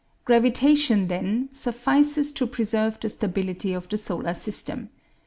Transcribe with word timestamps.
Gravitation, 0.25 1.09
then, 1.09 1.47
suffices 1.53 2.33
to 2.33 2.47
preserve 2.47 2.99
the 2.99 3.07
stability 3.09 3.71
of 3.71 3.87
the 3.89 3.97
solar 3.97 4.33
system. 4.33 4.89